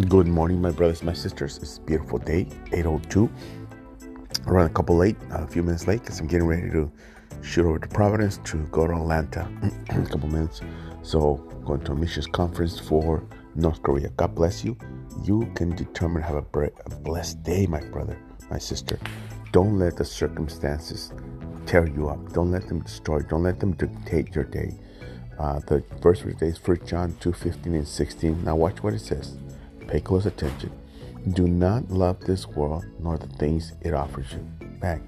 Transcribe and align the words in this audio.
Good 0.00 0.26
morning, 0.26 0.62
my 0.62 0.70
brothers, 0.70 1.02
my 1.02 1.12
sisters. 1.12 1.58
It's 1.58 1.76
a 1.76 1.80
beautiful 1.82 2.18
day, 2.18 2.46
8.02. 2.70 3.30
I 4.46 4.50
run 4.50 4.64
a 4.64 4.70
couple 4.70 4.96
late, 4.96 5.16
a 5.30 5.46
few 5.46 5.62
minutes 5.62 5.86
late, 5.86 6.00
because 6.00 6.18
I'm 6.18 6.26
getting 6.26 6.46
ready 6.46 6.70
to 6.70 6.90
shoot 7.42 7.66
over 7.66 7.78
to 7.78 7.86
Providence 7.88 8.38
to 8.44 8.56
go 8.68 8.86
to 8.86 8.94
Atlanta 8.94 9.46
in 9.90 10.02
a 10.02 10.06
couple 10.06 10.30
minutes. 10.30 10.62
So, 11.02 11.34
going 11.66 11.82
to 11.82 11.92
a 11.92 11.94
missions 11.94 12.26
conference 12.26 12.80
for 12.80 13.22
North 13.54 13.82
Korea. 13.82 14.08
God 14.16 14.34
bless 14.34 14.64
you. 14.64 14.78
You 15.24 15.52
can 15.54 15.76
determine 15.76 16.22
have 16.22 16.36
a, 16.36 16.70
a 16.86 16.90
blessed 17.00 17.42
day, 17.42 17.66
my 17.66 17.80
brother, 17.80 18.16
my 18.50 18.58
sister. 18.58 18.98
Don't 19.52 19.78
let 19.78 19.98
the 19.98 20.06
circumstances 20.06 21.12
tear 21.66 21.86
you 21.86 22.08
up. 22.08 22.32
Don't 22.32 22.50
let 22.50 22.66
them 22.66 22.80
destroy. 22.80 23.20
Don't 23.20 23.42
let 23.42 23.60
them 23.60 23.72
dictate 23.72 24.34
your 24.34 24.44
day. 24.44 24.74
Uh, 25.38 25.58
the 25.66 25.84
verse 26.00 26.20
for 26.20 26.32
today 26.32 26.46
is 26.46 26.66
1 26.66 26.86
John 26.86 27.14
2 27.20 27.34
15 27.34 27.74
and 27.74 27.86
16. 27.86 28.42
Now, 28.42 28.56
watch 28.56 28.82
what 28.82 28.94
it 28.94 29.00
says. 29.00 29.36
Pay 29.92 30.00
close 30.00 30.24
attention. 30.24 30.72
Do 31.34 31.46
not 31.46 31.90
love 31.90 32.18
this 32.20 32.48
world 32.48 32.86
nor 32.98 33.18
the 33.18 33.26
things 33.26 33.74
it 33.82 33.92
offers 33.92 34.24
you. 34.32 34.38
Back. 34.80 35.02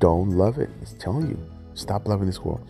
Don't 0.00 0.32
love 0.32 0.58
it. 0.58 0.68
It's 0.82 0.92
telling 0.92 1.30
you. 1.30 1.38
Stop 1.72 2.06
loving 2.06 2.26
this 2.26 2.40
world. 2.40 2.60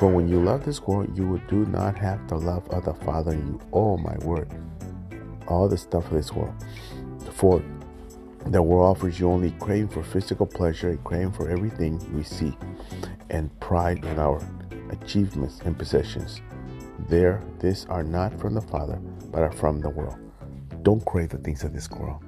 For 0.00 0.08
when 0.08 0.26
you 0.26 0.42
love 0.42 0.64
this 0.64 0.82
world, 0.82 1.16
you 1.16 1.24
will 1.24 1.40
do 1.46 1.66
not 1.66 1.96
have 1.98 2.26
the 2.26 2.36
love 2.36 2.68
of 2.70 2.84
the 2.84 2.94
Father 2.94 3.30
in 3.30 3.46
you. 3.46 3.60
Oh 3.72 3.96
my 3.96 4.16
word. 4.24 4.48
All 5.46 5.68
the 5.68 5.78
stuff 5.78 6.06
of 6.06 6.14
this 6.14 6.32
world. 6.32 6.54
For 7.32 7.62
the 8.46 8.60
world 8.60 8.96
offers 8.96 9.20
you 9.20 9.30
only 9.30 9.52
craving 9.60 9.86
for 9.86 10.02
physical 10.02 10.46
pleasure, 10.46 10.90
a 10.90 10.96
craving 10.96 11.30
for 11.30 11.48
everything 11.48 12.00
we 12.12 12.24
see, 12.24 12.56
and 13.30 13.56
pride 13.60 14.04
in 14.04 14.18
our 14.18 14.44
achievements 14.90 15.60
and 15.64 15.78
possessions. 15.78 16.40
There, 17.08 17.40
these 17.60 17.86
are 17.86 18.02
not 18.02 18.36
from 18.40 18.54
the 18.54 18.60
Father, 18.60 18.96
but 19.30 19.42
are 19.42 19.52
from 19.52 19.80
the 19.80 19.88
world. 19.88 20.18
Don't 20.82 21.04
crave 21.04 21.28
the 21.28 21.38
things 21.38 21.62
of 21.62 21.72
this 21.72 21.88
world. 21.90 22.24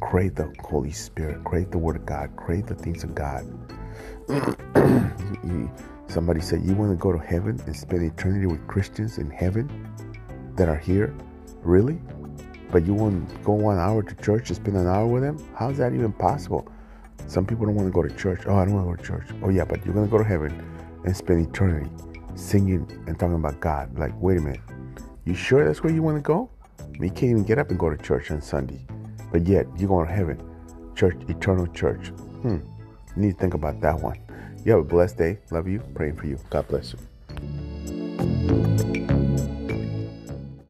Crave 0.00 0.34
the 0.34 0.52
Holy 0.60 0.92
Spirit. 0.92 1.42
Crave 1.44 1.70
the 1.70 1.78
Word 1.78 1.96
of 1.96 2.04
God. 2.04 2.30
Crave 2.36 2.66
the 2.66 2.74
things 2.74 3.04
of 3.04 3.14
God. 3.14 3.46
Somebody 6.08 6.40
said, 6.40 6.62
You 6.62 6.74
want 6.74 6.90
to 6.90 6.96
go 6.96 7.12
to 7.12 7.18
heaven 7.18 7.60
and 7.66 7.74
spend 7.74 8.02
eternity 8.02 8.46
with 8.46 8.66
Christians 8.66 9.18
in 9.18 9.30
heaven 9.30 9.68
that 10.56 10.68
are 10.68 10.76
here? 10.76 11.14
Really? 11.62 12.00
But 12.70 12.86
you 12.86 12.94
want 12.94 13.30
to 13.30 13.36
go 13.38 13.52
one 13.52 13.78
hour 13.78 14.02
to 14.02 14.14
church 14.16 14.50
and 14.50 14.56
spend 14.56 14.76
an 14.76 14.86
hour 14.86 15.06
with 15.06 15.22
them? 15.22 15.38
How's 15.56 15.78
that 15.78 15.94
even 15.94 16.12
possible? 16.12 16.70
Some 17.26 17.46
people 17.46 17.64
don't 17.64 17.76
want 17.76 17.88
to 17.88 17.92
go 17.92 18.02
to 18.02 18.14
church. 18.14 18.42
Oh, 18.46 18.56
I 18.56 18.64
don't 18.64 18.74
want 18.74 18.86
to 18.86 18.90
go 18.90 18.96
to 18.96 19.24
church. 19.24 19.36
Oh, 19.42 19.48
yeah, 19.48 19.64
but 19.64 19.84
you're 19.84 19.94
going 19.94 20.06
to 20.06 20.10
go 20.10 20.18
to 20.18 20.24
heaven 20.24 20.52
and 21.04 21.16
spend 21.16 21.48
eternity 21.48 21.90
singing 22.34 22.86
and 23.06 23.18
talking 23.18 23.36
about 23.36 23.58
God. 23.60 23.98
Like, 23.98 24.12
wait 24.20 24.38
a 24.38 24.40
minute. 24.40 24.60
You 25.24 25.34
sure 25.34 25.64
that's 25.64 25.82
where 25.82 25.92
you 25.92 26.02
want 26.02 26.18
to 26.18 26.22
go? 26.22 26.50
You 27.00 27.08
can't 27.10 27.24
even 27.24 27.44
get 27.44 27.58
up 27.58 27.70
and 27.70 27.78
go 27.78 27.90
to 27.90 27.96
church 27.96 28.30
on 28.30 28.40
Sunday, 28.42 28.86
but 29.32 29.46
yet 29.46 29.66
you're 29.76 29.88
going 29.88 30.06
to 30.06 30.12
heaven, 30.12 30.42
church, 30.94 31.16
eternal 31.28 31.66
church. 31.68 32.08
Hmm. 32.42 32.58
You 33.16 33.22
need 33.22 33.32
to 33.32 33.38
think 33.38 33.54
about 33.54 33.80
that 33.80 34.00
one. 34.00 34.18
You 34.64 34.72
have 34.72 34.80
a 34.80 34.84
blessed 34.84 35.18
day. 35.18 35.38
Love 35.50 35.66
you. 35.68 35.80
Praying 35.94 36.16
for 36.16 36.26
you. 36.26 36.38
God 36.50 36.68
bless 36.68 36.92
you. 36.92 36.98